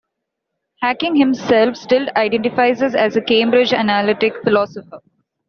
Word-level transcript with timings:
Hacking 0.81 1.15
himself 1.17 1.77
still 1.77 2.07
identifies 2.15 2.81
as 2.81 3.15
a 3.15 3.21
Cambridge 3.21 3.71
analytic 3.71 4.33
philosopher. 4.43 4.97